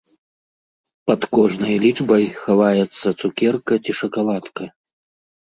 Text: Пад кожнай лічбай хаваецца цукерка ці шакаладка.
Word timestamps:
Пад 1.11 1.21
кожнай 1.37 1.75
лічбай 1.83 2.25
хаваецца 2.43 3.07
цукерка 3.21 3.73
ці 3.83 3.91
шакаладка. 4.01 4.63